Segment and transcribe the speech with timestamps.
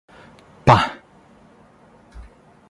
[0.67, 0.79] ป่ะ?